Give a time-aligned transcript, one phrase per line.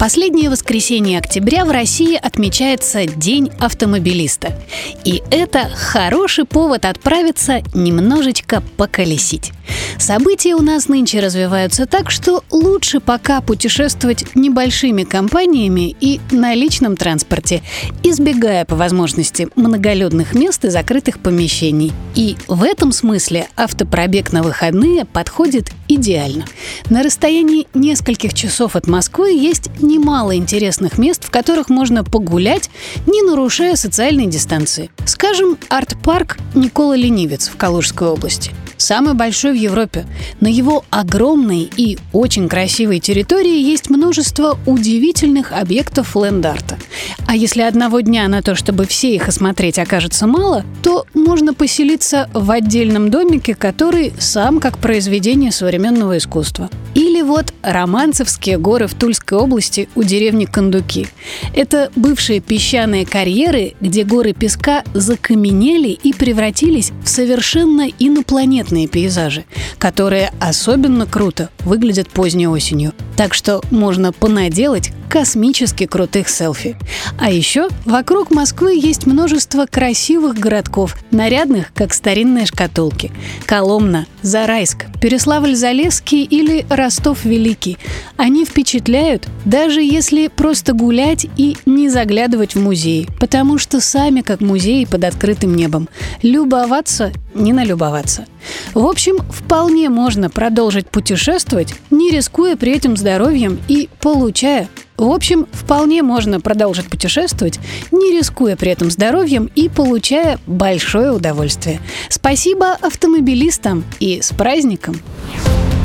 [0.00, 4.58] Последнее воскресенье октября в России отмечается День автомобилиста.
[5.04, 9.52] И это хороший повод отправиться немножечко поколесить.
[9.98, 16.96] События у нас нынче развиваются так, что лучше пока путешествовать небольшими компаниями и на личном
[16.96, 17.62] транспорте,
[18.02, 21.92] избегая по возможности многолюдных мест и закрытых помещений.
[22.14, 26.44] И в этом смысле автопробег на выходные подходит идеально.
[26.88, 32.70] На расстоянии нескольких часов от Москвы есть немало интересных мест, в которых можно погулять,
[33.06, 34.90] не нарушая социальной дистанции.
[35.04, 40.06] Скажем, арт-парк Никола Ленивец в Калужской области самый большой в Европе.
[40.40, 46.78] На его огромной и очень красивой территории есть множество удивительных объектов ленд-арта.
[47.26, 52.28] А если одного дня на то, чтобы все их осмотреть, окажется мало, то можно поселиться
[52.32, 56.68] в отдельном домике, который сам как произведение современного искусства.
[56.94, 61.06] Или вот Романцевские горы в Тульской области у деревни Кондуки.
[61.54, 69.44] Это бывшие песчаные карьеры, где горы песка закаменели и превратились в совершенно инопланетные пейзажи,
[69.78, 72.92] которые особенно круто выглядят поздней осенью.
[73.16, 76.76] Так что можно понаделать космически крутых селфи.
[77.18, 83.10] А еще вокруг Москвы есть множество красивых городков, нарядных, как старинные шкатулки.
[83.44, 87.76] Коломна, Зарайск, Переславль-Залесский или Ростов-Великий.
[88.16, 94.40] Они впечатляют, даже если просто гулять и не заглядывать в музей, потому что сами как
[94.40, 95.88] музеи под открытым небом.
[96.22, 98.26] Любоваться, не налюбоваться.
[98.74, 104.68] В общем, вполне можно продолжить путешествовать, не рискуя при этом здоровьем и получая
[105.00, 107.58] в общем, вполне можно продолжить путешествовать,
[107.90, 111.80] не рискуя при этом здоровьем и получая большое удовольствие.
[112.10, 115.00] Спасибо автомобилистам и с праздником!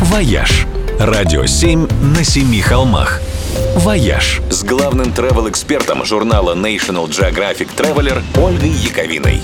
[0.02, 0.68] «Вояж»–
[1.00, 3.22] радио 7 на семи холмах.
[3.78, 9.40] «Вояж» с главным travel-экспертом журнала National Geographic Traveler Ольгой Яковиной.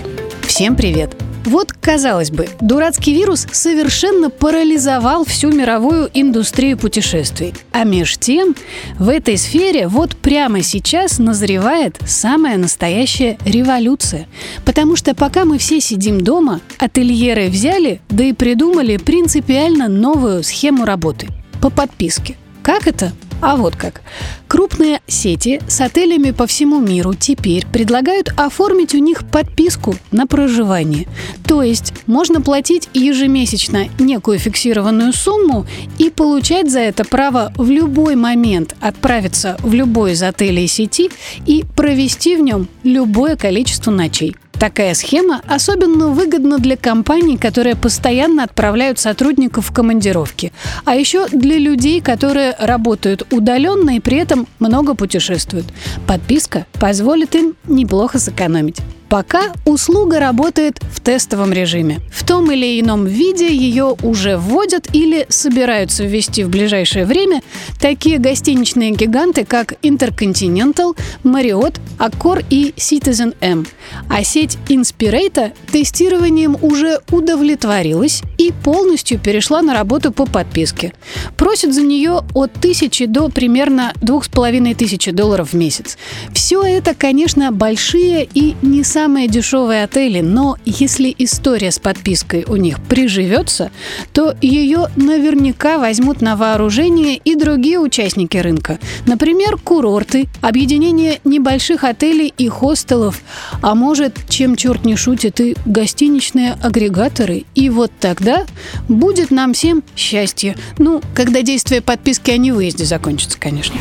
[0.46, 1.16] Всем привет!
[1.46, 7.54] Вот, казалось бы, дурацкий вирус совершенно парализовал всю мировую индустрию путешествий.
[7.72, 8.56] А меж тем,
[9.00, 14.28] в этой сфере вот прямо сейчас назревает самая настоящая революция.
[14.66, 20.86] Потому что пока мы все сидим дома, ательеры взяли, да и придумали принципиально новую схему
[20.86, 21.28] работы
[21.62, 22.36] по подписке.
[22.62, 23.14] Как это?
[23.42, 24.02] А вот как.
[24.48, 31.08] Крупные сети с отелями по всему миру теперь предлагают оформить у них подписку на проживание.
[31.48, 35.66] То есть можно платить ежемесячно некую фиксированную сумму
[35.98, 41.10] и получать за это право в любой момент отправиться в любой из отелей сети
[41.48, 44.36] и провести в нем любое количество ночей.
[44.62, 50.54] Такая схема особенно выгодна для компаний, которые постоянно отправляют сотрудников в командировки,
[50.86, 55.66] а еще для людей, которые работают удаленно и при этом много путешествуют.
[56.06, 58.78] Подписка позволит им неплохо сэкономить.
[59.12, 62.00] Пока услуга работает в тестовом режиме.
[62.14, 67.42] В том или ином виде ее уже вводят или собираются ввести в ближайшее время
[67.82, 73.68] такие гостиничные гиганты, как Intercontinental, Marriott, Accor и Citizen M.
[74.08, 80.94] А сеть Inspirata тестированием уже удовлетворилась и полностью перешла на работу по подписке.
[81.36, 85.98] Просит за нее от тысячи до примерно двух с половиной тысячи долларов в месяц.
[86.32, 92.46] Все это, конечно, большие и не самые самые дешевые отели, но если история с подпиской
[92.48, 93.72] у них приживется,
[94.14, 98.78] то ее наверняка возьмут на вооружение и другие участники рынка.
[99.08, 103.22] Например, курорты, объединение небольших отелей и хостелов,
[103.64, 107.46] а может, чем черт не шутит, и гостиничные агрегаторы.
[107.56, 108.46] И вот тогда
[108.88, 110.56] будет нам всем счастье.
[110.78, 113.78] Ну, когда действие подписки о невыезде закончится, конечно.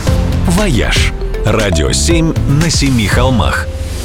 [0.47, 1.13] «Вояж»–
[1.45, 2.33] радио 7
[2.63, 3.67] на семи холмах–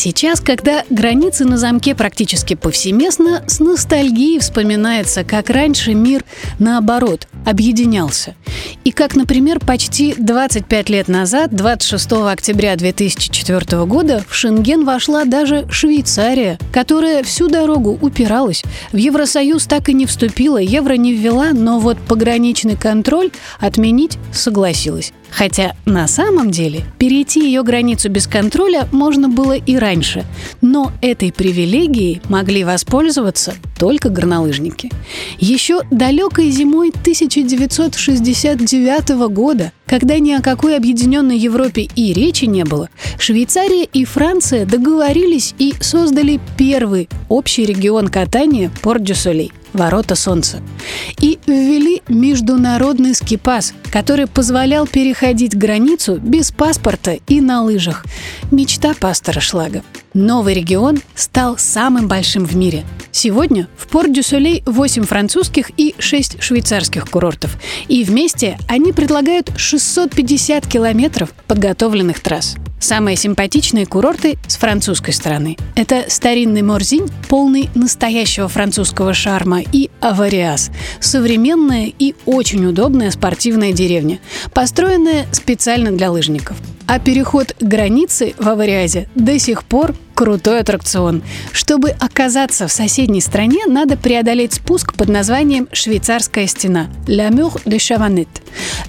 [0.00, 6.22] Сейчас, когда границы на замке практически повсеместно, с ностальгией вспоминается, как раньше мир,
[6.60, 8.36] наоборот, объединялся.
[8.84, 15.66] И как, например, почти 25 лет назад, 26 октября 2004 года, в Шенген вошла даже
[15.68, 18.62] Швейцария, которая всю дорогу упиралась.
[18.92, 25.12] В Евросоюз так и не вступила, евро не ввела, но вот пограничный контроль отменить согласилась.
[25.30, 29.87] Хотя на самом деле перейти ее границу без контроля можно было и раньше,
[30.60, 34.90] но этой привилегией могли воспользоваться только горнолыжники.
[35.38, 42.90] Еще далекой зимой 1969 года, когда ни о какой объединенной Европе и речи не было,
[43.18, 50.60] Швейцария и Франция договорились и создали первый общий регион катания Порт-Дю-Солей– Ворота Солнца.
[51.20, 58.04] И ввели международный скипас, который позволял переходить границу без паспорта и на лыжах.
[58.50, 59.82] Мечта пастора Шлага.
[60.18, 62.84] Новый регион стал самым большим в мире.
[63.12, 67.56] Сегодня в Порт-Дю-Солей 8 французских и 6 швейцарских курортов.
[67.86, 72.56] И вместе они предлагают 650 километров подготовленных трасс.
[72.80, 75.56] Самые симпатичные курорты с французской стороны.
[75.76, 84.18] Это старинный Морзинь, полный настоящего французского шарма, и Авариас– современная и очень удобная спортивная деревня,
[84.52, 86.56] построенная специально для лыжников.
[86.88, 91.22] А переход границы в Авариазе до сих пор крутой аттракцион.
[91.52, 97.76] Чтобы оказаться в соседней стране, надо преодолеть спуск под названием «Швейцарская стена»– «La Mur de
[97.76, 98.26] Chavannet».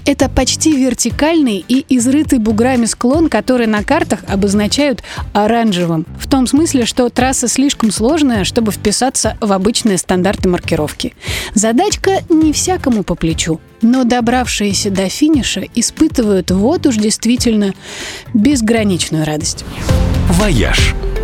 [0.07, 5.03] Это почти вертикальный и изрытый буграми склон, который на картах обозначают
[5.33, 11.13] оранжевым, в том смысле, что трасса слишком сложная, чтобы вписаться в обычные стандарты маркировки.
[11.53, 17.75] Задачка не всякому по плечу, но добравшиеся до финиша испытывают вот уж действительно
[18.33, 19.63] безграничную радость.
[20.29, 20.95] «Вояж»–